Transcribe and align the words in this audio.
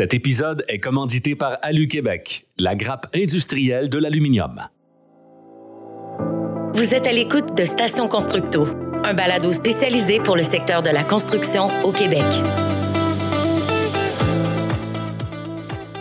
Cet 0.00 0.14
épisode 0.14 0.64
est 0.66 0.78
commandité 0.78 1.34
par 1.34 1.58
Alu 1.60 1.86
Québec, 1.86 2.46
la 2.56 2.74
grappe 2.74 3.14
industrielle 3.14 3.90
de 3.90 3.98
l'aluminium. 3.98 4.58
Vous 6.72 6.94
êtes 6.94 7.06
à 7.06 7.12
l'écoute 7.12 7.54
de 7.54 7.66
Station 7.66 8.08
Constructo, 8.08 8.66
un 9.04 9.12
balado 9.12 9.52
spécialisé 9.52 10.18
pour 10.20 10.36
le 10.36 10.42
secteur 10.42 10.80
de 10.80 10.88
la 10.88 11.04
construction 11.04 11.68
au 11.84 11.92
Québec. 11.92 12.24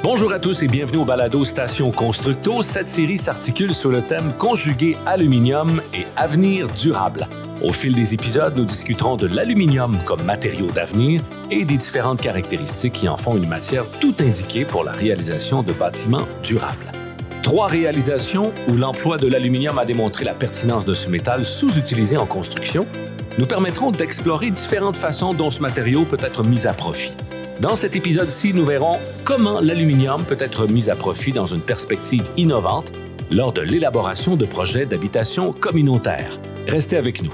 Bonjour 0.01 0.31
à 0.31 0.39
tous 0.39 0.63
et 0.63 0.67
bienvenue 0.67 0.99
au 0.99 1.05
balado 1.05 1.43
Station 1.43 1.91
Constructo. 1.91 2.61
Cette 2.61 2.87
série 2.87 3.17
s'articule 3.17 3.73
sur 3.73 3.89
le 3.91 4.01
thème 4.01 4.31
Conjugué 4.37 4.95
aluminium 5.05 5.81
et 5.93 6.05
avenir 6.15 6.69
durable. 6.69 7.27
Au 7.61 7.73
fil 7.73 7.93
des 7.93 8.13
épisodes, 8.13 8.53
nous 8.55 8.63
discuterons 8.63 9.17
de 9.17 9.27
l'aluminium 9.27 9.97
comme 10.05 10.23
matériau 10.23 10.67
d'avenir 10.67 11.21
et 11.51 11.65
des 11.65 11.75
différentes 11.75 12.21
caractéristiques 12.21 12.93
qui 12.93 13.09
en 13.09 13.17
font 13.17 13.35
une 13.35 13.49
matière 13.49 13.83
tout 13.99 14.13
indiquée 14.21 14.63
pour 14.63 14.85
la 14.85 14.93
réalisation 14.93 15.61
de 15.61 15.73
bâtiments 15.73 16.25
durables. 16.41 16.91
Trois 17.43 17.67
réalisations 17.67 18.53
où 18.69 18.75
l'emploi 18.75 19.17
de 19.17 19.27
l'aluminium 19.27 19.77
a 19.77 19.83
démontré 19.83 20.23
la 20.23 20.35
pertinence 20.35 20.85
de 20.85 20.93
ce 20.93 21.09
métal 21.09 21.43
sous-utilisé 21.43 22.15
en 22.15 22.25
construction 22.25 22.87
nous 23.37 23.45
permettront 23.45 23.91
d'explorer 23.91 24.51
différentes 24.51 24.97
façons 24.97 25.33
dont 25.33 25.49
ce 25.49 25.61
matériau 25.61 26.05
peut 26.05 26.17
être 26.21 26.45
mis 26.45 26.65
à 26.65 26.73
profit. 26.73 27.11
Dans 27.59 27.75
cet 27.75 27.93
épisode-ci, 27.93 28.53
nous 28.53 28.65
verrons 28.65 28.99
comment 29.25 29.59
l'aluminium 29.59 30.23
peut 30.23 30.37
être 30.39 30.65
mis 30.65 30.89
à 30.89 30.95
profit 30.95 31.33
dans 31.33 31.47
une 31.47 31.61
perspective 31.61 32.23
innovante 32.37 32.93
lors 33.29 33.51
de 33.51 33.61
l'élaboration 33.61 34.37
de 34.37 34.45
projets 34.45 34.85
d'habitation 34.85 35.51
communautaire. 35.51 36.39
Restez 36.67 36.95
avec 36.95 37.21
nous. 37.21 37.33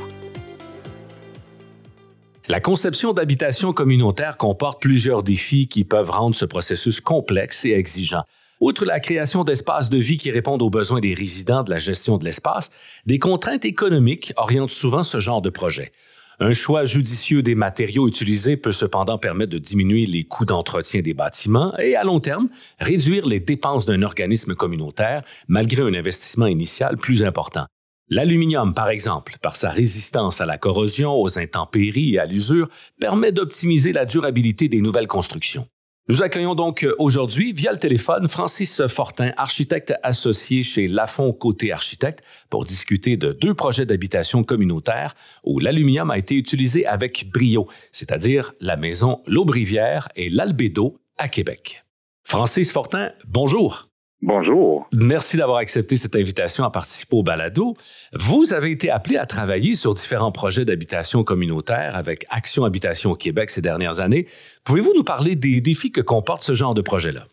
La 2.48 2.59
conception 2.59 3.12
d'habitation 3.12 3.73
communautaire 3.73 4.38
comporte 4.38 4.80
plusieurs 4.80 5.23
défis 5.23 5.67
qui 5.67 5.84
peuvent 5.84 6.12
rendre 6.12 6.35
ce 6.35 6.45
processus 6.45 7.02
complexe 7.02 7.66
et 7.66 7.71
exigeant. 7.71 8.21
Outre 8.62 8.85
la 8.85 8.99
création 8.99 9.44
d'espaces 9.44 9.90
de 9.90 9.98
vie 9.98 10.18
qui 10.18 10.30
répondent 10.30 10.62
aux 10.62 10.70
besoins 10.70 10.99
des 10.99 11.16
résidents 11.16 11.63
de 11.63 11.71
la 11.71 11.79
gestion 11.79 12.20
de 12.20 12.23
l'espace, 12.23 12.70
des 13.07 13.18
contraintes 13.18 13.66
économiques 13.66 14.32
orientent 14.38 14.70
souvent 14.70 15.01
ce 15.01 15.20
genre 15.20 15.41
de 15.41 15.49
projet. 15.49 15.91
Un 16.40 16.54
choix 16.54 16.85
judicieux 16.85 17.41
des 17.41 17.55
matériaux 17.55 18.07
utilisés 18.07 18.57
peut 18.57 18.71
cependant 18.71 19.18
permettre 19.18 19.51
de 19.51 19.57
diminuer 19.57 20.05
les 20.05 20.23
coûts 20.23 20.46
d'entretien 20.46 21.01
des 21.01 21.16
bâtiments 21.16 21.76
et, 21.79 21.96
à 21.96 22.04
long 22.04 22.20
terme, 22.20 22.49
réduire 22.79 23.26
les 23.26 23.40
dépenses 23.40 23.88
d'un 23.88 24.04
organisme 24.04 24.54
communautaire 24.54 25.23
malgré 25.48 25.82
un 25.82 25.96
investissement 25.96 26.46
initial 26.46 26.98
plus 26.98 27.23
important. 27.23 27.66
L'aluminium, 28.09 28.75
par 28.75 28.89
exemple, 28.89 29.37
par 29.41 29.55
sa 29.55 29.71
résistance 29.71 30.39
à 30.39 30.45
la 30.45 30.59
corrosion, 30.59 31.13
aux 31.13 31.39
intempéries 31.39 32.15
et 32.15 32.20
à 32.20 32.27
l'usure, 32.27 32.70
permet 32.99 33.31
d'optimiser 33.31 33.93
la 33.93 34.05
durabilité 34.05 34.70
des 34.70 34.79
nouvelles 34.79 35.07
constructions. 35.07 35.67
Nous 36.07 36.21
accueillons 36.21 36.53
donc 36.53 36.85
aujourd'hui, 36.99 37.51
via 37.51 37.71
le 37.71 37.79
téléphone, 37.79 38.27
Francis 38.27 38.85
Fortin, 38.85 39.31
architecte 39.37 39.95
associé 40.03 40.61
chez 40.61 40.87
Lafont 40.87 41.33
Côté 41.33 41.71
Architecte, 41.71 42.23
pour 42.51 42.63
discuter 42.63 43.17
de 43.17 43.31
deux 43.31 43.55
projets 43.55 43.87
d'habitation 43.87 44.43
communautaire 44.43 45.15
où 45.43 45.57
l'aluminium 45.57 46.11
a 46.11 46.20
été 46.20 46.35
utilisé 46.35 46.85
avec 46.85 47.31
brio, 47.33 47.67
c'est-à-dire 47.91 48.53
la 48.61 48.77
maison 48.77 49.23
L'Aubrivière 49.26 50.09
et 50.15 50.29
l'Albédo 50.29 50.99
à 51.17 51.27
Québec. 51.27 51.83
Francis 52.23 52.71
Fortin, 52.71 53.09
bonjour. 53.27 53.87
Bonjour. 54.21 54.88
Merci 54.94 55.38
d'avoir 55.38 55.58
accepté 55.58 55.98
cette 55.98 56.16
invitation 56.16 56.63
à 56.63 56.71
participer 56.71 57.18
au 57.18 57.24
balado. 57.24 57.74
Vous 58.13 58.54
avez 58.54 58.72
été 58.72 58.90
appelé 58.90 59.18
à 59.18 59.26
travailler 59.26 59.76
sur 59.76 59.94
différents 59.94 60.32
projets 60.32 60.66
d'habitation 60.66 61.24
communautaire 61.24 61.96
avec 61.96 62.26
Action 62.32 62.63
Habitation 62.63 63.12
au 63.12 63.16
Québec 63.16 63.49
ces 63.49 63.62
dernières 63.62 63.99
années. 63.99 64.25
Pouvez-vous 64.66 64.94
nous 64.96 65.03
parler 65.03 65.35
des 65.35 65.62
défis 65.62 65.91
que 65.91 66.02
comporte 66.02 66.41
ce 66.41 66.53
genre 66.53 66.74
de 66.74 66.81
projet-là? 66.81 67.25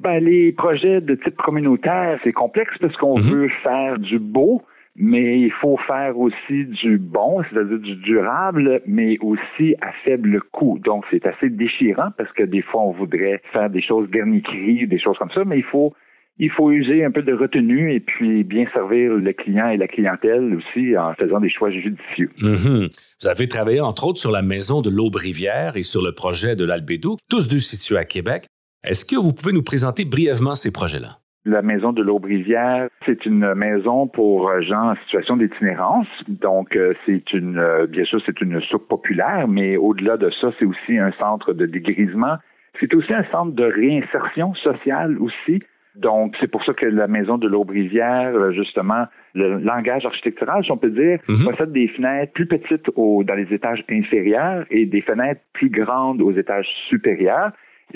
Ben, 0.00 0.22
les 0.22 0.52
projets 0.52 1.00
de 1.00 1.14
type 1.14 1.36
communautaire, 1.36 2.20
c'est 2.22 2.32
complexe 2.32 2.74
parce 2.80 2.94
qu'on 2.96 3.18
mm-hmm. 3.18 3.32
veut 3.32 3.48
faire 3.62 3.98
du 3.98 4.18
beau, 4.18 4.62
mais 4.94 5.40
il 5.40 5.52
faut 5.52 5.78
faire 5.86 6.18
aussi 6.18 6.66
du 6.66 6.98
bon, 6.98 7.42
c'est-à-dire 7.44 7.78
du 7.78 7.96
durable, 7.96 8.82
mais 8.86 9.16
aussi 9.22 9.74
à 9.80 9.92
faible 10.04 10.42
coût. 10.52 10.78
Donc, 10.84 11.04
c'est 11.10 11.26
assez 11.26 11.48
déchirant 11.48 12.10
parce 12.18 12.30
que 12.32 12.42
des 12.42 12.62
fois, 12.62 12.82
on 12.82 12.92
voudrait 12.92 13.40
faire 13.52 13.70
des 13.70 13.82
choses 13.82 14.06
verniqueries, 14.10 14.86
des 14.86 14.98
choses 14.98 15.16
comme 15.16 15.30
ça, 15.30 15.44
mais 15.46 15.58
il 15.58 15.64
faut 15.64 15.94
il 16.38 16.50
faut 16.50 16.70
user 16.70 17.04
un 17.04 17.10
peu 17.10 17.22
de 17.22 17.32
retenue 17.32 17.92
et 17.94 18.00
puis 18.00 18.44
bien 18.44 18.66
servir 18.72 19.14
le 19.14 19.32
client 19.32 19.68
et 19.68 19.76
la 19.76 19.88
clientèle 19.88 20.54
aussi 20.54 20.96
en 20.96 21.14
faisant 21.14 21.40
des 21.40 21.48
choix 21.48 21.70
judicieux. 21.70 22.30
Mhm. 22.40 22.88
Vous 23.20 23.28
avez 23.28 23.48
travaillé 23.48 23.80
entre 23.80 24.06
autres 24.06 24.18
sur 24.18 24.30
la 24.30 24.42
maison 24.42 24.82
de 24.82 24.90
l'Aubrivière 24.90 25.76
et 25.76 25.82
sur 25.82 26.02
le 26.02 26.12
projet 26.12 26.54
de 26.54 26.64
l'Albédo, 26.64 27.16
tous 27.30 27.48
deux 27.48 27.58
situés 27.58 27.96
à 27.96 28.04
Québec. 28.04 28.46
Est-ce 28.84 29.04
que 29.04 29.16
vous 29.16 29.32
pouvez 29.32 29.52
nous 29.52 29.62
présenter 29.62 30.04
brièvement 30.04 30.54
ces 30.54 30.70
projets-là? 30.70 31.18
La 31.44 31.62
maison 31.62 31.92
de 31.92 32.02
l'Aubrivière, 32.02 32.88
c'est 33.06 33.24
une 33.24 33.54
maison 33.54 34.08
pour 34.08 34.50
gens 34.62 34.90
en 34.90 34.96
situation 35.06 35.36
d'itinérance. 35.36 36.08
Donc, 36.26 36.74
euh, 36.74 36.92
c'est 37.06 37.32
une, 37.32 37.58
euh, 37.58 37.86
bien 37.86 38.04
sûr, 38.04 38.20
c'est 38.26 38.40
une 38.40 38.60
soupe 38.62 38.88
populaire, 38.88 39.46
mais 39.46 39.76
au-delà 39.76 40.16
de 40.16 40.28
ça, 40.40 40.50
c'est 40.58 40.64
aussi 40.64 40.98
un 40.98 41.12
centre 41.20 41.52
de 41.52 41.66
dégrisement. 41.66 42.36
C'est 42.80 42.92
aussi 42.94 43.14
un 43.14 43.24
centre 43.30 43.52
de 43.52 43.64
réinsertion 43.64 44.54
sociale 44.56 45.18
aussi. 45.20 45.62
Donc, 45.96 46.34
c'est 46.40 46.50
pour 46.50 46.64
ça 46.64 46.74
que 46.74 46.86
la 46.86 47.08
maison 47.08 47.38
de 47.38 47.48
l'Aubrivière, 47.48 48.34
euh, 48.34 48.52
justement, 48.52 49.06
le 49.34 49.58
langage 49.58 50.04
architectural, 50.04 50.62
si 50.64 50.70
on 50.70 50.76
peut 50.76 50.90
dire, 50.90 51.18
mhm. 51.28 51.50
possède 51.50 51.72
des 51.72 51.88
fenêtres 51.88 52.32
plus 52.32 52.46
petites 52.46 52.90
dans 52.94 53.34
les 53.34 53.52
étages 53.52 53.84
inférieurs 53.90 54.66
et 54.70 54.86
des 54.86 55.00
fenêtres 55.00 55.40
plus 55.54 55.70
grandes 55.70 56.20
aux 56.20 56.32
étages 56.32 56.68
supérieurs. 56.88 57.52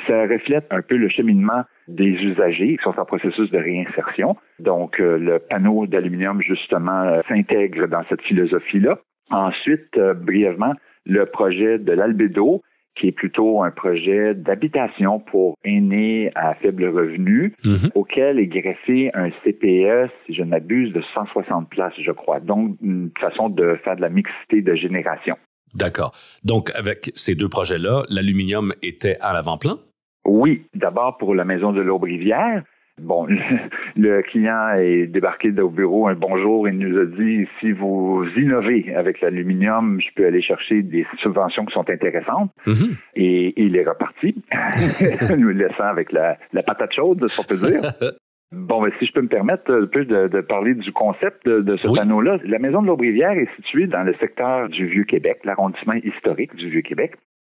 Ça 0.07 0.23
reflète 0.23 0.67
un 0.71 0.83
peu 0.83 0.97
le 0.97 1.09
cheminement 1.09 1.65
des 1.89 2.11
usagers 2.11 2.77
qui 2.77 2.83
sont 2.83 2.99
en 2.99 3.05
processus 3.05 3.51
de 3.51 3.59
réinsertion. 3.59 4.37
Donc, 4.61 5.01
euh, 5.01 5.19
le 5.19 5.39
panneau 5.39 5.87
d'aluminium, 5.87 6.41
justement, 6.41 7.03
euh, 7.03 7.21
s'intègre 7.29 7.87
dans 7.87 8.05
cette 8.09 8.23
philosophie-là. 8.23 8.99
Ensuite, 9.31 9.97
brièvement, 10.23 10.75
le 11.07 11.27
projet 11.27 11.79
de 11.79 11.93
l'Albédo, 11.93 12.63
qui 13.01 13.09
est 13.09 13.13
plutôt 13.13 13.63
un 13.63 13.71
projet 13.71 14.35
d'habitation 14.35 15.21
pour 15.21 15.57
aînés 15.65 16.31
à 16.35 16.55
faible 16.55 16.85
revenu, 16.85 17.55
mhm. 17.65 17.91
auquel 17.95 18.39
est 18.39 18.47
greffé 18.47 19.11
un 19.15 19.31
CPE, 19.31 20.11
si 20.27 20.35
je 20.35 20.43
ne 20.43 20.51
m'abuse, 20.51 20.93
de 20.93 21.03
160 21.15 21.71
places, 21.71 21.95
je 21.99 22.13
crois. 22.13 22.41
Donc, 22.41 22.77
une 22.83 23.11
façon 23.19 23.49
de 23.49 23.79
faire 23.83 23.97
de 23.97 24.03
la 24.03 24.11
mixité 24.11 24.61
de 24.61 24.75
génération. 24.75 25.37
D'accord. 25.75 26.13
Donc, 26.45 26.71
avec 26.75 27.11
ces 27.15 27.35
deux 27.35 27.49
projets-là, 27.49 28.03
l'aluminium 28.09 28.73
était 28.83 29.17
à 29.21 29.33
l'avant-plan? 29.33 29.79
Oui. 30.27 30.67
D'abord 30.75 31.17
pour 31.17 31.35
la 31.35 31.45
maison 31.45 31.73
de 31.73 31.81
l'Aubrivière, 31.81 32.63
Bon, 33.01 33.27
le, 33.97 34.23
client 34.23 34.75
est 34.77 35.07
débarqué 35.07 35.51
au 35.61 35.71
bureau 35.71 36.09
un 36.09 36.15
bonjour 36.15 36.69
et 36.69 36.73
nous 36.73 36.99
a 36.99 37.07
dit 37.07 37.47
si 37.59 37.73
vous 37.73 38.25
innovez 38.37 38.95
avec 38.95 39.21
l'aluminium, 39.21 40.01
je 40.01 40.09
peux 40.15 40.27
aller 40.27 40.43
chercher 40.43 40.83
des 40.83 41.07
subventions 41.23 41.65
qui 41.65 41.73
sont 41.73 41.89
intéressantes. 41.89 42.51
Mm-hmm. 42.67 42.97
Et, 43.17 43.55
il 43.57 43.77
est 43.77 43.89
reparti, 43.89 44.35
nous 45.39 45.49
laissant 45.51 45.85
avec 45.85 46.13
la, 46.13 46.37
patate 46.67 46.93
chaude, 46.95 47.27
si 47.29 47.41
on 47.41 47.45
peut 47.45 47.71
dire. 47.71 47.93
Bon, 48.53 48.83
ben, 48.83 48.91
si 48.99 49.07
je 49.07 49.13
peux 49.13 49.23
me 49.23 49.29
permettre 49.29 49.73
un 49.73 49.87
peu 49.87 50.05
de, 50.05 50.41
parler 50.41 50.75
du 50.75 50.91
concept 50.91 51.49
de, 51.49 51.77
ce 51.77 51.87
panneau-là. 51.87 52.39
La 52.43 52.59
maison 52.59 52.83
de 52.83 52.89
l'Aubrivière 52.89 53.31
est 53.31 53.49
située 53.55 53.87
dans 53.87 54.03
le 54.03 54.13
secteur 54.15 54.69
du 54.69 54.87
Vieux-Québec, 54.87 55.43
l'arrondissement 55.45 55.93
historique 55.93 56.57
du 56.57 56.69
Vieux-Québec. 56.69 57.13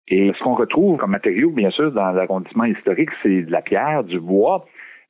Et 0.08 0.32
ce 0.38 0.42
qu'on 0.42 0.54
retrouve 0.54 0.96
comme 0.98 1.10
matériau, 1.10 1.50
bien 1.50 1.70
sûr, 1.70 1.92
dans 1.92 2.12
l'arrondissement 2.12 2.64
historique, 2.64 3.10
c'est 3.22 3.42
de 3.42 3.52
la 3.52 3.60
pierre, 3.60 4.04
du 4.04 4.20
bois, 4.20 4.64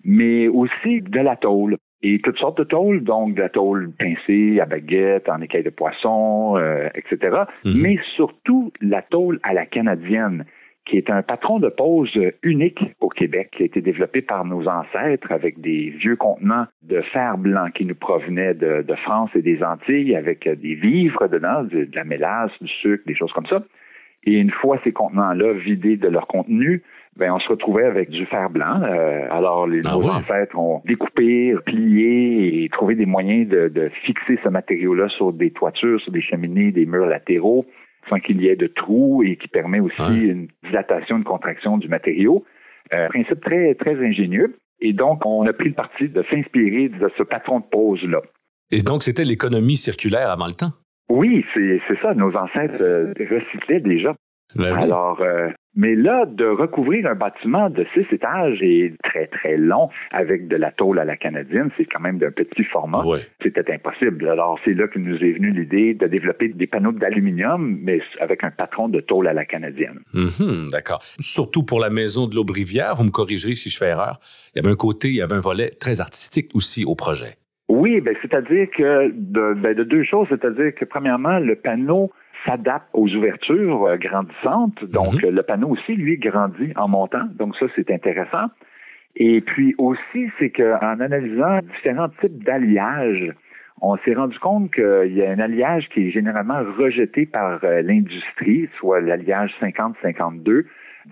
mais 0.07 0.49
aussi 0.49 1.03
de 1.03 1.21
la 1.21 1.37
tôle. 1.37 1.77
Et 2.03 2.21
toutes 2.21 2.39
sortes 2.39 2.59
de 2.59 2.65
tôles, 2.65 3.03
donc 3.03 3.35
de 3.35 3.41
la 3.41 3.49
tôle 3.49 3.91
pincée 3.99 4.61
à 4.61 4.67
baguette, 4.67 5.29
en 5.29 5.41
écaille 5.41 5.65
de 5.65 5.71
poisson, 5.71 6.57
euh, 6.57 6.89
etc. 6.95 7.37
Mhm. 7.65 7.83
Mais 7.83 7.99
surtout 8.15 8.73
la 8.81 9.03
tôle 9.03 9.41
à 9.43 9.53
la 9.53 9.67
canadienne, 9.67 10.45
qui 10.85 10.99
est 10.99 11.11
un 11.11 11.23
patron 11.23 11.59
de 11.59 11.69
pose 11.69 12.17
unique 12.45 12.81
au 13.01 13.09
Québec, 13.09 13.49
qui 13.57 13.65
a 13.65 13.67
été 13.67 13.81
développé 13.81 14.23
par 14.23 14.45
nos 14.45 14.69
ancêtres 14.69 15.33
avec 15.33 15.61
des 15.61 15.91
vieux 15.99 16.15
contenants 16.15 16.67
de 16.83 17.01
fer 17.01 17.37
blanc 17.39 17.71
qui 17.75 17.85
nous 17.85 17.97
provenaient 17.97 18.55
de, 18.55 18.85
France 19.03 19.31
et 19.35 19.43
des 19.43 19.65
Antilles, 19.65 20.15
avec 20.15 20.49
des 20.49 20.75
vivres 20.75 21.27
dedans, 21.27 21.65
de 21.65 21.89
la 21.93 22.05
mélasse, 22.05 22.53
du 22.61 22.69
sucre, 22.69 23.03
des 23.07 23.17
choses 23.17 23.33
comme 23.33 23.47
ça. 23.47 23.65
Et 24.23 24.35
une 24.35 24.53
fois 24.53 24.79
ces 24.85 24.93
contenants-là 24.93 25.55
vidés 25.55 25.97
de 25.97 26.09
leur 26.09 26.29
contenu, 26.29 26.83
ben 27.17 27.33
on 27.33 27.39
se 27.39 27.49
retrouvait 27.49 27.85
avec 27.85 28.11
du 28.11 28.27
fer 28.27 28.51
blanc. 28.51 28.83
Euh, 28.83 29.27
alors 29.31 29.67
les 29.67 29.81
ah 29.87 29.97
ancêtres 29.97 30.57
ont 30.57 30.83
découpé, 30.85 31.55
plié 31.65 32.65
et 32.65 32.69
trouvé 32.69 32.95
des 32.95 33.07
moyens 33.07 33.49
de, 33.49 33.91
fixer 34.05 34.39
ce 34.45 34.49
matériau-là 34.49 35.09
sur 35.09 35.33
des 35.33 35.51
toitures, 35.51 36.01
sur 36.01 36.13
des 36.13 36.21
cheminées, 36.21 36.73
des 36.73 36.85
murs 36.85 37.07
latéraux, 37.07 37.65
sans 38.09 38.19
qu'il 38.19 38.41
y 38.43 38.49
ait 38.49 38.57
de 38.57 38.67
trous 38.67 39.23
et 39.23 39.37
qui 39.37 39.49
permet 39.49 39.81
aussi 39.81 40.27
une 40.27 40.49
dilatation, 40.65 41.17
une 41.17 41.25
contraction 41.25 41.79
du 41.79 41.89
matériau. 41.89 42.45
Euh, 42.93 43.09
principe 43.09 43.41
très 43.41 43.75
très 43.75 43.97
ingénieux. 43.97 44.57
Et 44.81 44.93
donc 44.93 45.25
on 45.25 45.47
a 45.47 45.53
pris 45.53 45.71
le 45.71 45.75
parti 45.75 46.09
de 46.09 46.23
s'inspirer 46.31 46.89
de 46.89 47.11
ce 47.17 47.23
patron 47.23 47.61
de 47.61 47.65
pose 47.65 48.03
là. 48.05 48.21
Et 48.71 48.83
donc 48.83 49.03
c'était 49.03 49.25
l'économie 49.25 49.77
circulaire 49.77 50.31
avant 50.31 50.47
le 50.47 50.53
temps? 50.53 50.73
Oui, 51.09 51.45
c'est 51.55 51.81
ça. 52.03 52.15
Nos 52.15 52.35
ancêtres 52.37 52.83
euh, 52.83 53.15
recyclaient 53.19 53.81
déjà. 53.81 54.15
Ben 54.55 54.75
Alors, 54.75 55.21
Mais 55.77 55.95
là, 55.95 56.25
de 56.27 56.47
recouvrir 56.47 57.07
un 57.07 57.15
bâtiment 57.15 57.69
de 57.69 57.85
six 57.93 58.07
étages 58.11 58.63
et 58.63 58.95
très, 59.05 59.27
très 59.27 59.59
long 59.59 59.91
avec 60.11 60.49
de 60.49 60.57
la 60.57 60.73
tôle 60.73 60.99
à 60.99 61.05
la 61.05 61.17
canadienne, 61.17 61.71
c'est 61.77 61.85
quand 61.85 62.01
même 62.01 62.19
d'un 62.19 62.31
petit 62.31 62.65
format. 62.65 63.05
C'était 63.43 63.71
impossible. 63.73 64.27
Alors, 64.29 64.59
c'est 64.65 64.73
là 64.73 64.89
que 64.89 64.99
nous 64.99 65.17
est 65.17 65.33
venue 65.33 65.51
l'idée 65.51 65.93
de 65.95 66.07
développer 66.07 66.49
des 66.49 66.67
panneaux 66.67 66.93
d'aluminium, 66.93 67.79
mais 67.83 68.01
avec 68.21 68.43
un 68.43 68.51
patron 68.51 68.89
de 68.89 69.01
tôle 69.01 69.29
à 69.29 69.35
la 69.35 69.45
canadienne. 69.45 70.01
Mhm, 70.15 70.71
d'accord. 70.73 71.03
Surtout 71.21 71.63
pour 71.63 71.79
la 71.79 71.91
maison 71.91 72.27
de 72.27 72.35
l'Aubrivière, 72.35 72.95
vous 72.97 73.05
me 73.05 73.11
corrigerez 73.11 73.55
si 73.55 73.69
je 73.69 73.77
fais 73.77 73.89
erreur, 73.89 74.19
il 74.55 74.63
y 74.63 74.65
avait 74.65 74.73
un 74.73 74.77
côté, 74.77 75.09
il 75.09 75.17
y 75.17 75.23
avait 75.23 75.35
un 75.35 75.41
volet 75.41 75.71
très 75.79 76.01
artistique 76.01 76.51
aussi 76.55 76.85
au 76.85 76.95
projet. 76.95 77.37
Oui, 77.69 78.01
ben, 78.01 78.15
c'est-à-dire 78.23 78.69
que 78.77 79.11
de, 79.13 79.55
ben, 79.55 79.75
de 79.75 79.83
deux 79.83 80.05
choses, 80.05 80.29
c'est-à-dire 80.31 80.73
que 80.75 80.85
premièrement, 80.85 81.41
le 81.41 81.57
panneau 81.57 82.13
s'adapte 82.47 82.89
aux 82.93 83.09
ouvertures 83.09 83.87
euh, 83.87 83.97
grandissantes. 83.97 84.85
Donc, 84.85 85.23
mhm. 85.23 85.31
le 85.31 85.43
panneau 85.43 85.69
aussi, 85.71 85.95
lui, 85.95 86.19
grandit 86.19 86.73
en 86.77 86.89
montant. 86.89 87.25
Donc, 87.35 87.57
ça, 87.57 87.67
c'est 87.75 87.91
intéressant. 87.91 88.47
Et 89.17 89.41
puis 89.41 89.75
aussi, 89.79 90.31
c'est 90.39 90.51
qu'en 90.51 91.01
analysant 91.01 91.61
différents 91.61 92.11
types 92.21 92.45
d'alliages, 92.45 93.33
on 93.81 93.97
s'est 93.99 94.15
rendu 94.15 94.39
compte 94.39 94.73
qu'il 94.73 95.13
y 95.13 95.23
a 95.23 95.31
un 95.31 95.39
alliage 95.39 95.89
qui 95.91 96.09
est 96.09 96.11
généralement 96.11 96.63
rejeté 96.79 97.27
par 97.27 97.63
euh, 97.65 97.83
l'industrie, 97.83 98.69
soit 98.79 99.01
l'alliage 99.01 99.53
50-52, 99.61 100.65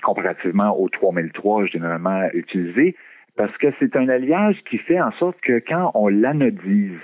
comparativement 0.03 0.79
au 0.79 0.89
3003 0.89 1.67
généralement 1.67 2.29
utilisé, 2.33 2.97
parce 3.37 3.57
que 3.59 3.67
c'est 3.79 3.97
un 3.97 4.09
alliage 4.09 4.57
qui 4.69 4.79
fait 4.79 5.01
en 5.01 5.13
sorte 5.13 5.39
que 5.41 5.63
quand 5.67 5.91
on 5.95 6.09
l'anodise, 6.09 6.99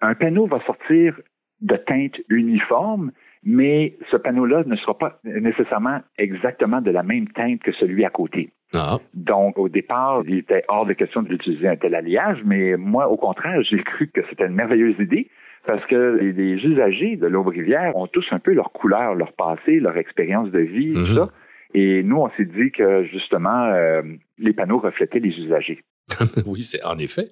un 0.00 0.14
panneau 0.14 0.46
va 0.46 0.60
sortir 0.60 1.18
de 1.60 1.76
teinte 1.76 2.16
uniforme, 2.28 3.12
mais 3.48 3.96
ce 4.10 4.18
panneau-là 4.18 4.62
ne 4.66 4.76
sera 4.76 4.98
pas 4.98 5.20
nécessairement 5.24 6.00
exactement 6.18 6.82
de 6.82 6.90
la 6.90 7.02
même 7.02 7.28
teinte 7.28 7.62
que 7.62 7.72
celui 7.72 8.04
à 8.04 8.10
côté. 8.10 8.50
Ah. 8.74 8.98
Donc, 9.14 9.56
au 9.58 9.70
départ, 9.70 10.22
il 10.28 10.36
était 10.36 10.64
hors 10.68 10.84
de 10.84 10.92
question 10.92 11.22
d'utiliser 11.22 11.66
un 11.66 11.76
tel 11.76 11.94
alliage, 11.94 12.42
mais 12.44 12.76
moi, 12.76 13.08
au 13.08 13.16
contraire, 13.16 13.62
j'ai 13.62 13.82
cru 13.82 14.08
que 14.08 14.20
c'était 14.28 14.44
une 14.44 14.54
merveilleuse 14.54 14.96
idée 15.00 15.30
parce 15.66 15.82
que 15.86 16.18
les 16.20 16.56
usagers 16.62 17.16
de 17.16 17.26
l'Aube-Rivière 17.26 17.96
ont 17.96 18.06
tous 18.06 18.26
un 18.32 18.38
peu 18.38 18.52
leur 18.52 18.70
couleur, 18.70 19.14
leur 19.14 19.32
passé, 19.32 19.80
leur 19.80 19.96
expérience 19.96 20.50
de 20.50 20.60
vie, 20.60 20.92
tout 20.92 20.98
mhm. 20.98 21.14
ça. 21.14 21.28
Et 21.72 22.02
nous, 22.02 22.16
on 22.16 22.28
s'est 22.36 22.44
dit 22.44 22.70
que 22.70 23.04
justement, 23.04 23.64
euh, 23.64 24.02
les 24.38 24.52
panneaux 24.52 24.78
reflétaient 24.78 25.20
les 25.20 25.30
usagers. 25.30 25.82
oui, 26.46 26.60
c'est 26.60 26.84
en 26.84 26.98
effet. 26.98 27.28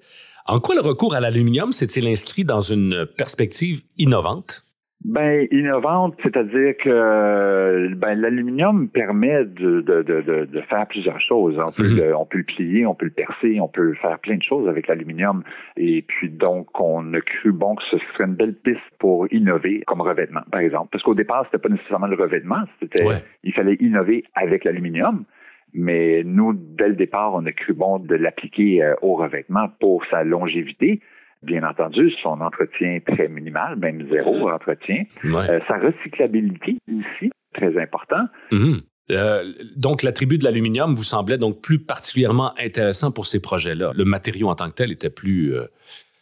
En 0.47 0.59
quoi 0.59 0.73
le 0.73 0.81
recours 0.81 1.13
à 1.13 1.19
l'aluminium 1.19 1.73
s'est-il 1.73 2.07
inscrit 2.07 2.43
dans 2.43 2.61
une 2.61 3.05
perspective 3.17 3.81
innovante? 3.99 4.63
Ben 5.05 5.47
innovante, 5.51 6.15
c'est-à-dire 6.23 6.75
que 6.83 7.93
ben, 7.93 8.15
l'aluminium 8.15 8.89
permet 8.89 9.45
de, 9.45 9.81
de, 9.81 10.01
de, 10.01 10.45
de, 10.45 10.61
faire 10.61 10.87
plusieurs 10.87 11.21
choses. 11.21 11.55
On 11.59 11.71
peut, 11.71 11.87
mhm. 11.87 11.97
le, 11.97 12.15
on 12.15 12.25
peut 12.25 12.39
le 12.39 12.43
plier, 12.43 12.85
on 12.85 12.95
peut 12.95 13.05
le 13.05 13.11
percer, 13.11 13.59
on 13.61 13.67
peut 13.67 13.93
faire 13.93 14.17
plein 14.19 14.37
de 14.37 14.43
choses 14.43 14.67
avec 14.67 14.87
l'aluminium. 14.87 15.43
Et 15.77 16.01
puis 16.01 16.29
donc, 16.29 16.67
on 16.81 17.13
a 17.13 17.21
cru 17.21 17.51
bon 17.51 17.75
que 17.75 17.83
ce 17.91 17.97
serait 18.13 18.25
une 18.25 18.33
belle 18.33 18.55
piste 18.55 18.81
pour 18.97 19.31
innover 19.31 19.83
comme 19.85 20.01
revêtement, 20.01 20.41
par 20.51 20.61
exemple. 20.61 20.89
Parce 20.91 21.03
qu'au 21.03 21.15
départ, 21.15 21.45
c'était 21.45 21.61
pas 21.61 21.69
nécessairement 21.69 22.07
le 22.07 22.15
revêtement, 22.15 22.63
c'était 22.81 23.05
il 23.43 23.53
fallait 23.53 23.77
innover 23.79 24.23
avec 24.33 24.63
l'aluminium. 24.63 25.25
Mais 25.73 26.23
nous, 26.25 26.53
dès 26.53 26.87
le 26.87 26.95
départ, 26.95 27.35
on 27.35 27.45
a 27.45 27.51
cru 27.51 27.73
bon 27.73 27.99
de 27.99 28.15
l'appliquer 28.15 28.83
euh, 28.83 28.95
au 29.01 29.15
revêtement 29.15 29.67
pour 29.79 30.03
sa 30.09 30.23
longévité 30.23 31.01
bien 31.43 31.63
entendu, 31.63 32.11
son 32.21 32.41
entretien 32.41 32.99
très 33.05 33.27
minimal, 33.27 33.77
même 33.77 34.07
zéro 34.11 34.49
entretien. 34.49 35.03
Euh, 35.25 35.59
sa 35.67 35.77
recyclabilité 35.77 36.77
aussi, 36.89 37.31
très 37.53 37.79
important. 37.81 38.25
Mhm. 38.51 38.77
Euh, 39.11 39.53
donc, 39.75 40.03
l'attribut 40.03 40.37
de 40.37 40.43
l'aluminium 40.43 40.93
vous 40.93 41.03
semblait 41.03 41.37
donc 41.37 41.61
plus 41.61 41.79
particulièrement 41.79 42.53
intéressant 42.59 43.11
pour 43.11 43.25
ces 43.25 43.39
projets-là. 43.39 43.91
Le 43.95 44.03
matériau 44.03 44.49
en 44.49 44.55
tant 44.55 44.69
que 44.69 44.75
tel 44.75 44.91
était 44.91 45.09
plus... 45.09 45.55
Euh, 45.55 45.65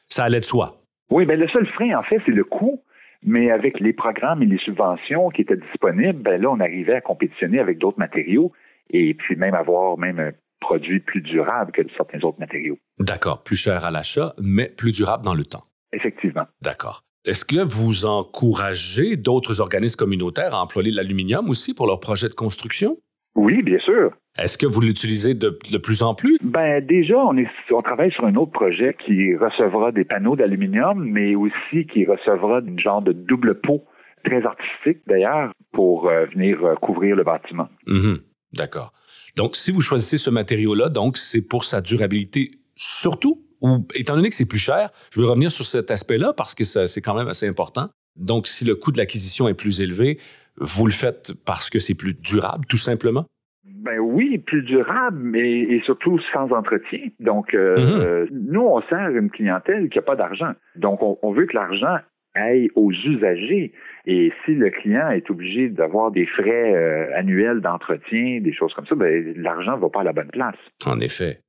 ça 0.08 0.26
allait 0.26 0.40
de 0.40 0.46
soi. 0.46 0.82
Oui, 1.10 1.26
ben 1.26 1.40
le 1.40 1.48
seul 1.48 1.66
frein, 1.68 1.98
en 1.98 2.04
fait, 2.04 2.22
c'est 2.26 2.32
le 2.32 2.44
coût. 2.44 2.82
Mais 3.24 3.50
avec 3.50 3.80
les 3.80 3.92
programmes 3.92 4.44
et 4.44 4.46
les 4.46 4.60
subventions 4.60 5.30
qui 5.30 5.42
étaient 5.42 5.58
disponibles, 5.58 6.22
ben 6.22 6.40
là, 6.40 6.52
on 6.52 6.60
arrivait 6.60 6.94
à 6.94 7.02
compétitionner 7.02 7.60
avec 7.60 7.80
d'autres 7.80 7.98
matériaux 7.98 8.52
et 8.92 9.16
puis 9.16 9.36
même 9.36 9.56
avoir 9.56 9.98
même 9.98 10.32
produit 10.66 11.00
plus 11.00 11.22
durable 11.22 11.72
que 11.72 11.82
certains 11.96 12.20
autres 12.24 12.40
matériaux. 12.40 12.78
D'accord, 13.00 13.44
plus 13.44 13.56
cher 13.56 13.86
à 13.86 13.92
l'achat, 13.92 14.34
mais 14.42 14.68
plus 14.70 14.92
durable 14.92 15.24
dans 15.24 15.36
le 15.36 15.46
temps. 15.46 15.66
Effectivement. 15.94 16.46
D'accord. 16.62 17.02
Est-ce 17.26 17.46
que 17.46 17.62
vous 17.64 18.06
encouragez 18.06 19.16
d'autres 19.16 19.62
organismes 19.62 19.98
communautaires 19.98 20.54
à 20.56 20.62
employer 20.62 20.92
l'aluminium 20.92 21.50
aussi 21.50 21.74
pour 21.74 21.88
leurs 21.88 22.00
projets 22.00 22.30
de 22.30 22.34
construction? 22.34 22.98
Oui, 23.36 23.62
bien 23.62 23.80
sûr. 23.80 24.12
Est-ce 24.38 24.58
que 24.58 24.66
vous 24.66 24.82
l'utilisez 24.82 25.34
de, 25.34 25.78
plus 25.78 26.02
en 26.02 26.14
plus? 26.16 26.38
Ben 26.42 26.86
déjà, 26.86 27.18
on, 27.18 27.38
est, 27.38 27.48
on 27.72 27.82
travaille 27.82 28.12
sur 28.12 28.26
un 28.26 28.36
autre 28.36 28.52
projet 28.52 28.96
qui 29.06 29.36
recevra 29.36 29.92
des 29.92 30.04
panneaux 30.04 30.36
d'aluminium, 30.36 31.04
mais 31.04 31.36
aussi 31.36 31.86
qui 31.92 32.06
recevra 32.06 32.60
une 32.66 32.80
genre 32.80 33.02
de 33.02 33.14
double 33.14 33.62
pot 33.62 33.84
très 34.24 34.44
artistique 34.46 35.02
d'ailleurs 35.08 35.52
pour 35.72 36.10
euh, 36.10 36.26
venir 36.34 36.64
euh, 36.66 36.76
couvrir 36.76 37.16
le 37.16 37.24
bâtiment. 37.24 37.70
Mhm. 37.88 38.18
D'accord. 38.54 38.94
Donc, 39.36 39.56
si 39.56 39.72
vous 39.72 39.82
choisissez 39.82 40.18
ce 40.18 40.30
matériau-là, 40.30 40.90
donc 40.90 41.18
c'est 41.18 41.42
pour 41.42 41.64
sa 41.64 41.82
durabilité 41.82 42.52
surtout, 42.76 43.44
ou 43.62 43.86
étant 43.94 44.16
donné 44.16 44.30
que 44.30 44.36
c'est 44.36 44.48
plus 44.48 44.60
cher, 44.60 44.92
je 45.12 45.20
veux 45.20 45.28
revenir 45.28 45.52
sur 45.52 45.66
cet 45.66 45.92
aspect-là 45.92 46.34
parce 46.34 46.56
que 46.56 46.64
c'est 46.64 47.02
quand 47.02 47.16
même 47.16 47.28
assez 47.28 47.48
important. 47.48 47.90
Donc, 48.16 48.48
si 48.48 48.64
le 48.64 48.76
coût 48.76 48.92
de 48.92 48.98
l'acquisition 48.98 49.48
est 49.48 49.54
plus 49.54 49.82
élevé, 49.82 50.20
vous 50.58 50.86
le 50.86 50.92
faites 50.92 51.34
parce 51.46 51.70
que 51.70 51.80
c'est 51.80 51.96
plus 51.96 52.14
durable, 52.14 52.66
tout 52.68 52.78
simplement? 52.78 53.26
Ben 53.66 54.00
oui, 54.00 54.38
plus 54.38 54.64
durable, 54.64 55.18
mais 55.20 55.60
et 55.60 55.82
surtout 55.86 56.18
sans 56.34 56.52
entretien. 56.52 57.10
Donc, 57.20 57.54
euh, 57.54 57.76
mm-hmm. 57.76 58.02
euh, 58.02 58.28
nous, 58.32 58.62
on 58.62 58.82
sert 58.84 59.10
une 59.10 59.30
clientèle 59.30 59.90
qui 59.90 59.98
n'a 59.98 60.02
pas 60.02 60.16
d'argent. 60.16 60.54
Donc, 60.76 61.02
on 61.02 61.34
veut 61.34 61.46
que 61.46 61.56
l'argent 61.56 61.98
aille 62.36 62.70
aux 62.76 62.92
usagers. 62.92 63.72
Et 64.06 64.32
si 64.44 64.54
le 64.54 64.70
client 64.70 65.10
est 65.10 65.30
obligé 65.30 65.70
d'avoir 65.70 66.12
des 66.12 66.26
frais 66.26 66.74
euh, 66.76 67.18
annuels 67.18 67.62
d'entretien, 67.62 68.40
des 68.42 68.54
choses 68.54 68.74
comme 68.74 68.86
ça, 68.86 68.96
ben, 68.96 69.34
l'argent 69.38 69.78
ne 69.78 69.82
va 69.82 69.90
pas 69.90 70.02
à 70.02 70.04
la 70.04 70.14
bonne 70.14 70.32
place. 70.32 70.58
En 70.86 71.00
effet. 71.00 71.40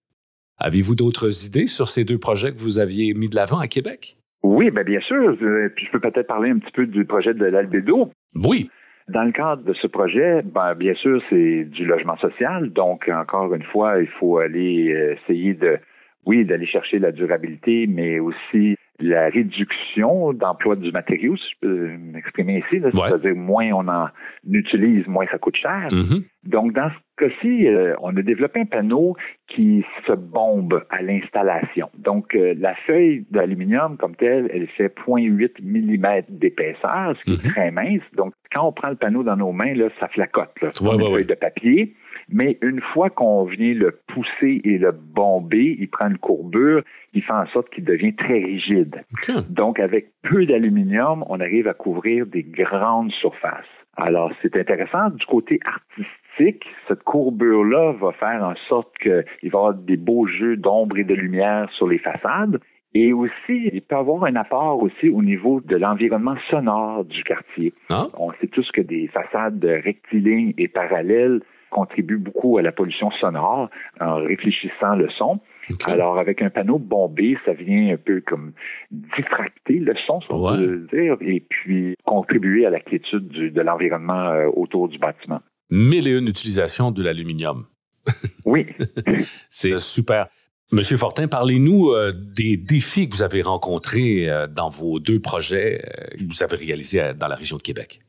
Avez-vous 0.58 0.94
d'autres 0.94 1.46
idées 1.46 1.66
sur 1.66 1.88
ces 1.88 2.04
deux 2.04 2.18
projets 2.18 2.52
que 2.52 2.58
vous 2.58 2.78
aviez 2.78 3.12
mis 3.12 3.28
de 3.28 3.36
l'avant 3.36 3.58
à 3.58 3.68
Québec? 3.68 4.16
Oui, 4.42 4.70
ben 4.70 4.84
bien 4.84 5.00
sûr. 5.00 5.36
Euh, 5.42 5.68
puis 5.74 5.86
je 5.86 5.90
peux 5.90 6.00
peut-être 6.00 6.26
parler 6.26 6.50
un 6.50 6.58
petit 6.58 6.72
peu 6.72 6.86
du 6.86 7.04
projet 7.04 7.34
de 7.34 7.44
l'Albédo. 7.44 8.10
Oui. 8.34 8.70
Dans 9.08 9.24
le 9.24 9.32
cadre 9.32 9.62
de 9.62 9.74
ce 9.74 9.86
projet, 9.86 10.42
ben, 10.42 10.74
bien 10.74 10.94
sûr, 10.94 11.22
c'est 11.30 11.64
du 11.64 11.84
logement 11.84 12.16
social. 12.16 12.70
Donc, 12.70 13.08
encore 13.08 13.54
une 13.54 13.62
fois, 13.62 14.00
il 14.00 14.08
faut 14.08 14.38
aller 14.38 14.92
euh, 14.92 15.14
essayer 15.14 15.54
de, 15.54 15.78
oui, 16.24 16.44
d'aller 16.44 16.66
chercher 16.66 16.98
la 16.98 17.12
durabilité, 17.12 17.86
mais 17.86 18.18
aussi 18.18 18.76
la 18.98 19.28
réduction 19.28 20.32
d'emploi 20.32 20.76
du 20.76 20.90
matériau, 20.90 21.36
si 21.36 21.44
je 21.52 21.66
peux 21.66 21.88
m'exprimer 21.98 22.58
ici, 22.58 22.82
c'est-à-dire 22.82 23.34
moins 23.34 23.70
on 23.72 23.88
en 23.88 24.08
utilise, 24.50 25.06
moins 25.06 25.26
ça 25.30 25.38
coûte 25.38 25.56
cher. 25.56 25.88
Mm-hmm. 25.90 26.22
Donc, 26.44 26.72
dans 26.72 26.88
ce 26.88 27.24
cas-ci, 27.24 27.66
euh, 27.66 27.94
on 28.00 28.16
a 28.16 28.22
développé 28.22 28.60
un 28.60 28.64
panneau 28.64 29.16
qui 29.48 29.84
se 30.06 30.12
bombe 30.12 30.84
à 30.90 31.02
l'installation. 31.02 31.90
Donc, 31.98 32.34
euh, 32.34 32.54
la 32.58 32.74
feuille 32.86 33.26
d'aluminium 33.30 33.96
comme 33.96 34.14
telle, 34.16 34.48
elle 34.52 34.68
fait 34.68 34.92
0.8 35.06 35.62
mm 35.62 36.22
d'épaisseur, 36.28 37.14
ce 37.18 37.24
qui 37.24 37.32
est 37.32 37.44
mm-hmm. 37.46 37.52
très 37.52 37.70
mince. 37.70 38.02
Donc, 38.16 38.32
quand 38.52 38.66
on 38.66 38.72
prend 38.72 38.88
le 38.88 38.96
panneau 38.96 39.22
dans 39.22 39.36
nos 39.36 39.52
mains, 39.52 39.74
là, 39.74 39.88
ça 40.00 40.08
flacote. 40.08 40.52
Là, 40.62 40.70
une 40.80 41.00
feuille 41.00 41.26
de 41.26 41.34
papier. 41.34 41.94
Mais 42.28 42.58
une 42.60 42.80
fois 42.80 43.08
qu'on 43.08 43.44
vient 43.44 43.74
le 43.74 44.00
pousser 44.08 44.60
et 44.64 44.78
le 44.78 44.90
bomber, 44.92 45.76
il 45.78 45.88
prend 45.88 46.08
une 46.08 46.18
courbure, 46.18 46.82
il 47.12 47.22
fait 47.22 47.32
en 47.32 47.46
sorte 47.46 47.70
qu'il 47.70 47.84
devient 47.84 48.14
très 48.14 48.38
rigide. 48.38 49.04
Donc, 49.48 49.78
avec 49.78 50.10
peu 50.22 50.44
d'aluminium, 50.44 51.24
on 51.28 51.40
arrive 51.40 51.68
à 51.68 51.74
couvrir 51.74 52.26
des 52.26 52.42
grandes 52.42 53.12
surfaces. 53.12 53.64
Alors, 53.96 54.32
c'est 54.42 54.56
intéressant. 54.56 55.10
Du 55.10 55.24
côté 55.26 55.58
artistique, 55.64 56.66
cette 56.88 57.02
courbure-là 57.04 57.92
va 57.92 58.12
faire 58.12 58.42
en 58.42 58.54
sorte 58.68 58.92
qu'il 58.98 59.12
va 59.12 59.22
y 59.42 59.46
avoir 59.46 59.74
des 59.74 59.96
beaux 59.96 60.26
jeux 60.26 60.56
d'ombre 60.56 60.98
et 60.98 61.04
de 61.04 61.14
lumière 61.14 61.70
sur 61.72 61.88
les 61.88 61.98
façades. 61.98 62.60
Et 62.92 63.12
aussi, 63.12 63.70
il 63.72 63.82
peut 63.82 63.96
avoir 63.96 64.24
un 64.24 64.36
apport 64.36 64.82
aussi 64.82 65.08
au 65.08 65.22
niveau 65.22 65.60
de 65.60 65.76
l'environnement 65.76 66.36
sonore 66.50 67.04
du 67.04 67.22
quartier. 67.24 67.72
Ah. 67.90 68.08
On 68.18 68.32
sait 68.32 68.46
tous 68.46 68.70
que 68.72 68.80
des 68.80 69.06
façades 69.08 69.64
rectilignes 69.64 70.54
et 70.56 70.68
parallèles 70.68 71.40
contribue 71.76 72.16
beaucoup 72.16 72.56
à 72.56 72.62
la 72.62 72.72
pollution 72.72 73.10
sonore 73.20 73.68
en 74.00 74.14
réfléchissant 74.16 74.94
le 74.96 75.10
son. 75.10 75.40
Alors, 75.84 76.18
avec 76.18 76.40
un 76.40 76.48
panneau 76.48 76.78
bombé, 76.78 77.36
ça 77.44 77.52
vient 77.52 77.92
un 77.92 77.98
peu 77.98 78.22
comme 78.26 78.52
diffracter 78.90 79.74
le 79.74 79.94
son, 80.06 80.22
si 80.22 80.28
on 80.30 80.56
peut 80.56 80.86
dire, 80.90 81.16
et 81.20 81.40
puis 81.40 81.94
contribuer 82.06 82.64
à 82.64 82.70
la 82.70 82.80
quiétude 82.80 83.28
de 83.28 83.60
l'environnement 83.60 84.28
euh, 84.28 84.46
autour 84.54 84.88
du 84.88 84.98
bâtiment. 84.98 85.40
Mille 85.70 86.08
et 86.08 86.16
une 86.16 86.28
utilisations 86.28 86.92
de 86.92 87.02
l'aluminium. 87.02 87.66
oui. 88.46 88.66
C'est 89.50 89.78
super. 89.78 90.28
Monsieur 90.72 90.96
Fortin, 90.96 91.28
parlez-nous 91.28 91.90
euh, 91.90 92.12
des 92.12 92.56
défis 92.56 93.08
que 93.08 93.16
vous 93.16 93.22
avez 93.22 93.42
rencontrés 93.42 94.30
euh, 94.30 94.46
dans 94.46 94.70
vos 94.70 94.98
deux 94.98 95.20
projets 95.20 95.82
que 96.18 96.24
vous 96.24 96.42
avez 96.42 96.56
réalisés 96.56 97.12
dans 97.18 97.28
la 97.28 97.36
région 97.36 97.58
de 97.58 97.62
Québec. 97.62 98.00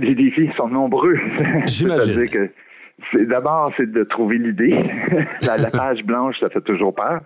Les 0.00 0.14
défis 0.16 0.48
sont 0.56 0.68
nombreux. 0.68 1.16
J'imagine 1.66 2.26
D'abord, 3.14 3.72
c'est 3.76 3.90
de 3.90 4.04
trouver 4.04 4.38
l'idée. 4.38 4.74
la, 5.42 5.70
page 5.70 6.02
blanche, 6.04 6.36
ça 6.40 6.48
fait 6.48 6.60
toujours 6.60 6.94
peur. 6.94 7.20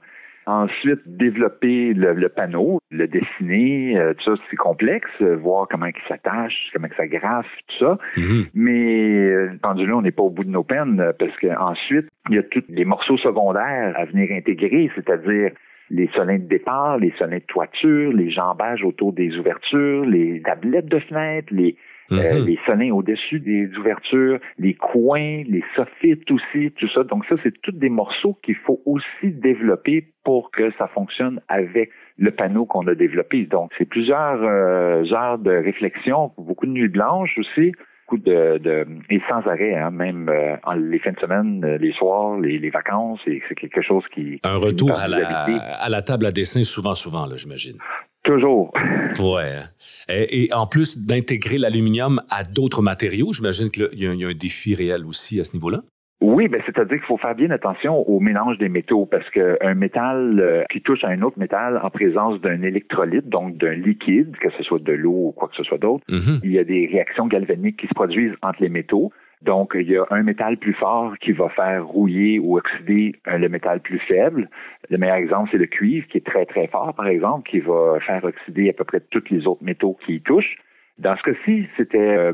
Ensuite, 0.49 1.01
développer 1.07 1.93
le, 1.93 2.29
panneau, 2.29 2.79
le 2.93 3.09
dessiner, 3.09 3.99
euh, 3.99 4.15
tout 4.15 4.37
ça, 4.37 4.43
c'est 4.49 4.57
complexe, 4.57 5.11
euh, 5.21 5.35
voir 5.35 5.67
comment 5.69 5.87
il 5.87 5.95
s'attache, 6.07 6.71
comment 6.73 6.87
il 6.89 6.97
s'agrafe, 6.97 7.49
tout 7.67 7.85
ça. 7.85 7.99
Mm-hmm. 8.15 8.51
Mais 8.55 9.29
euh, 9.29 9.59
rendu 9.65 9.87
là, 9.87 9.97
on 9.97 10.03
n'est 10.03 10.13
pas 10.13 10.23
au 10.23 10.31
bout 10.31 10.45
de 10.45 10.51
nos 10.51 10.63
peines 10.63 11.13
parce 11.19 11.37
qu'ensuite, 11.41 12.07
il 12.29 12.37
y 12.37 12.39
a 12.39 12.45
tous 12.45 12.63
les 12.69 12.85
morceaux 12.85 13.19
secondaires 13.19 13.95
à 13.97 14.05
venir 14.05 14.31
intégrer, 14.31 14.89
c'est-à-dire 14.95 15.51
les 15.91 16.09
solins 16.15 16.39
de 16.39 16.47
départ, 16.47 16.99
les 16.99 17.13
solins 17.19 17.39
de 17.39 17.45
toiture, 17.47 18.13
les 18.13 18.31
jambages 18.31 18.85
autour 18.85 19.13
des 19.13 19.37
ouvertures, 19.37 20.05
les 20.05 20.43
tablettes 20.43 20.87
de 20.87 21.01
fenêtres, 21.01 21.53
les 21.53 21.77
euh, 22.13 22.41
mhm. 22.41 22.47
les 22.47 22.59
solins 22.67 22.91
au-dessus 22.93 23.41
des 23.41 23.69
ouvertures, 23.77 24.39
les 24.59 24.75
coins, 24.75 25.43
les 25.49 25.65
soffites 25.75 26.31
aussi, 26.31 26.71
tout 26.73 26.89
ça. 26.95 27.05
Donc 27.05 27.25
ça, 27.27 27.37
c'est 27.43 27.61
tous 27.63 27.73
des 27.73 27.89
morceaux 27.89 28.39
qu'il 28.43 28.57
faut 28.57 28.81
aussi 28.85 29.33
développer 29.33 30.09
pour 30.25 30.51
que 30.51 30.71
ça 30.79 30.89
fonctionne 30.89 31.41
avec 31.49 31.91
le 32.19 32.31
panneau 32.31 32.67
qu'on 32.67 32.87
a 32.87 32.95
développé. 32.95 33.45
Donc 33.45 33.71
c'est 33.79 33.85
plusieurs 33.85 34.43
euh, 34.43 35.05
heures 35.13 35.39
de 35.39 35.51
réflexion, 35.51 36.33
beaucoup 36.39 36.67
de 36.67 36.73
nuits 36.73 36.89
blanches 36.89 37.37
aussi 37.39 37.73
beaucoup 38.07 38.23
de, 38.23 38.59
de, 38.59 38.87
et 39.11 39.21
sans 39.29 39.41
arrêt, 39.51 39.75
hein, 39.75 39.91
même 39.91 40.29
euh, 40.29 40.57
les 40.77 40.99
fins 41.01 41.13
de 41.13 41.19
semaine, 41.19 41.77
les 41.81 41.93
soirs, 41.93 42.39
les, 42.39 42.59
les 42.59 42.71
vacances, 42.71 43.19
c'est 43.25 43.55
quelque 43.57 43.83
chose 43.83 44.05
qui 44.15 44.39
un 44.45 44.59
retour 44.59 44.93
à 44.99 45.09
la, 45.09 45.45
à 45.49 45.89
la, 45.89 46.03
table 46.03 46.27
à 46.27 46.31
dessin 46.31 46.63
souvent, 46.63 46.95
souvent 46.95 47.27
là, 47.27 47.35
j'imagine. 47.37 47.79
Toujours. 48.27 48.73
Ouais. 49.21 49.61
Et, 50.09 50.49
en 50.53 50.67
plus 50.67 50.99
d'intégrer 50.99 51.59
l'aluminium 51.59 52.21
à 52.29 52.43
d'autres 52.43 52.83
matériaux, 52.83 53.33
j'imagine 53.33 53.71
qu'il 53.71 53.89
y, 53.93 54.05
y, 54.05 54.25
a 54.25 54.29
un 54.29 54.35
défi 54.35 54.75
réel 54.75 55.07
aussi 55.07 55.41
à 55.41 55.45
ce 55.45 55.55
niveau-là? 55.55 55.83
Oui, 56.23 56.49
ben 56.49 56.63
c'est-à-dire 56.65 56.97
qu'il 56.97 57.07
faut 57.07 57.19
faire 57.19 57.35
bien 57.35 57.51
attention 57.51 57.99
au 58.09 58.21
mélange 58.21 58.57
des 58.57 58.71
métaux 58.71 59.05
parce 59.05 59.29
qu'un 59.31 59.75
métal 59.75 60.41
euh, 60.41 60.65
qui 60.73 60.81
touche 60.81 61.05
à 61.05 61.09
un 61.09 61.21
autre 61.21 61.39
métal 61.39 61.79
en 61.83 61.91
présence 61.91 62.41
d'un 62.41 62.63
électrolyte, 62.63 63.29
donc 63.29 63.59
d'un 63.59 63.75
liquide, 63.75 64.35
que 64.41 64.49
ce 64.57 64.63
soit 64.63 64.83
de 64.83 64.93
l'eau 64.93 65.29
ou 65.29 65.33
quoi 65.33 65.49
que 65.49 65.57
ce 65.57 65.63
soit 65.63 65.77
d'autre, 65.77 66.03
mm-hmm. 66.09 66.41
il 66.43 66.53
y 66.53 66.59
a 66.59 66.65
des 66.65 66.89
réactions 66.91 67.27
galvaniques 67.27 67.77
qui 67.77 67.87
se 67.87 67.95
produisent 67.95 68.33
entre 68.43 68.63
les 68.63 68.71
métaux. 68.71 69.13
Donc, 69.47 69.77
il 69.77 69.89
y 69.89 69.97
a 69.97 70.05
un 70.11 70.25
métal 70.25 70.57
plus 70.57 70.75
fort 70.75 71.17
qui 71.19 71.31
va 71.31 71.49
faire 71.51 71.87
rouiller 71.87 72.41
ou 72.41 72.59
oxyder 72.59 73.15
euh, 73.29 73.39
le 73.39 73.49
métal 73.49 73.79
plus 73.81 74.01
faible. 74.01 74.51
Le 74.91 74.99
meilleur 74.99 75.17
exemple, 75.17 75.51
c'est 75.53 75.59
le 75.59 75.67
cuivre, 75.67 76.07
qui 76.09 76.19
est 76.19 76.27
très, 76.27 76.45
très 76.47 76.67
fort, 76.67 76.93
par 76.95 77.07
exemple, 77.07 77.49
qui 77.49 77.61
va 77.61 77.99
faire 78.05 78.25
oxyder 78.25 78.71
à 78.71 78.73
peu 78.73 78.83
près 78.83 79.01
tous 79.01 79.23
les 79.31 79.47
autres 79.47 79.63
métaux 79.63 79.97
qui 80.05 80.17
y 80.17 80.21
touchent. 80.21 80.57
Dans 80.99 81.17
ce 81.17 81.23
cas-ci, 81.23 81.69
c'était 81.77 82.17
euh, 82.17 82.33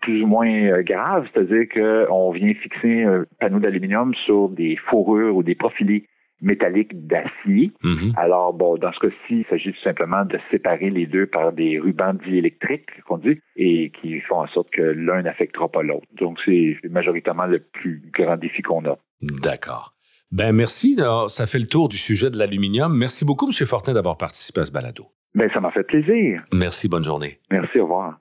plus 0.00 0.22
ou 0.22 0.26
moins 0.26 0.48
euh, 0.48 0.82
grave, 0.82 1.28
c'est-à-dire 1.32 1.68
qu'on 1.68 2.30
vient 2.30 2.54
fixer 2.54 3.02
un 3.02 3.24
panneau 3.40 3.58
d'aluminium 3.58 4.14
sur 4.14 4.48
des 4.48 4.76
fourrures 4.76 5.36
ou 5.36 5.42
des 5.42 5.54
profilés 5.54 6.06
métallique 6.44 7.06
d'acier. 7.06 7.72
Mm-hmm. 7.82 8.12
Alors, 8.16 8.52
bon, 8.52 8.76
dans 8.76 8.92
ce 8.92 9.00
cas-ci, 9.00 9.40
il 9.40 9.46
s'agit 9.50 9.72
tout 9.72 9.82
simplement 9.82 10.24
de 10.24 10.38
séparer 10.50 10.90
les 10.90 11.06
deux 11.06 11.26
par 11.26 11.52
des 11.52 11.78
rubans 11.80 12.14
diélectriques, 12.14 12.88
qu'on 13.06 13.18
dit, 13.18 13.40
et 13.56 13.90
qui 13.90 14.20
font 14.20 14.40
en 14.40 14.46
sorte 14.48 14.70
que 14.70 14.82
l'un 14.82 15.22
n'affectera 15.22 15.68
pas 15.68 15.82
l'autre. 15.82 16.06
Donc, 16.20 16.38
c'est 16.44 16.76
majoritairement 16.88 17.46
le 17.46 17.58
plus 17.58 18.02
grand 18.12 18.36
défi 18.36 18.62
qu'on 18.62 18.84
a. 18.84 18.96
D'accord. 19.22 19.94
Ben 20.30 20.52
merci. 20.52 20.98
ça 21.28 21.46
fait 21.46 21.58
le 21.58 21.66
tour 21.66 21.88
du 21.88 21.96
sujet 21.96 22.30
de 22.30 22.36
l'aluminium. 22.36 22.96
Merci 22.96 23.24
beaucoup, 23.24 23.46
M. 23.46 23.66
Fortin, 23.66 23.92
d'avoir 23.92 24.16
participé 24.16 24.60
à 24.60 24.64
ce 24.64 24.72
balado. 24.72 25.06
Ben, 25.34 25.48
ça 25.52 25.60
m'a 25.60 25.70
fait 25.70 25.84
plaisir. 25.84 26.42
Merci, 26.52 26.88
bonne 26.88 27.04
journée. 27.04 27.38
Merci, 27.50 27.78
au 27.78 27.84
revoir. 27.84 28.18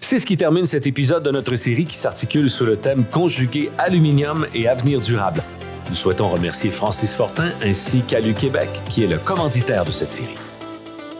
C'est 0.00 0.18
ce 0.18 0.26
qui 0.26 0.36
termine 0.36 0.66
cet 0.66 0.86
épisode 0.86 1.22
de 1.22 1.30
notre 1.30 1.56
série 1.56 1.84
qui 1.84 1.96
s'articule 1.96 2.50
sur 2.50 2.66
le 2.66 2.76
thème 2.76 3.04
Conjugué 3.04 3.70
aluminium 3.78 4.46
et 4.54 4.68
avenir 4.68 5.00
durable. 5.00 5.40
Nous 5.88 5.96
souhaitons 5.96 6.28
remercier 6.28 6.70
Francis 6.70 7.14
Fortin 7.14 7.50
ainsi 7.62 8.02
qu'Alu 8.02 8.34
Québec, 8.34 8.68
qui 8.88 9.04
est 9.04 9.08
le 9.08 9.18
commanditaire 9.18 9.84
de 9.84 9.92
cette 9.92 10.10
série. 10.10 10.36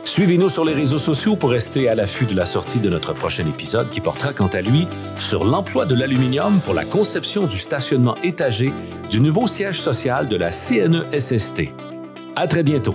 Suivez-nous 0.04 0.48
sur 0.48 0.64
les 0.64 0.72
réseaux 0.72 0.98
sociaux 0.98 1.36
pour 1.36 1.50
rester 1.50 1.88
à 1.88 1.94
l'affût 1.94 2.26
de 2.26 2.34
la 2.34 2.46
sortie 2.46 2.78
de 2.78 2.88
notre 2.88 3.12
prochain 3.12 3.46
épisode 3.46 3.90
qui 3.90 4.00
portera 4.00 4.32
quant 4.32 4.46
à 4.46 4.60
lui 4.60 4.86
sur 5.16 5.44
l'emploi 5.44 5.84
de 5.84 5.94
l'aluminium 5.94 6.60
pour 6.60 6.74
la 6.74 6.84
conception 6.84 7.46
du 7.46 7.58
stationnement 7.58 8.14
étagé 8.22 8.72
du 9.10 9.20
nouveau 9.20 9.46
siège 9.46 9.80
social 9.80 10.28
de 10.28 10.36
la 10.36 10.50
CNESST. 10.50 11.72
À 12.36 12.46
très 12.46 12.62
bientôt. 12.62 12.94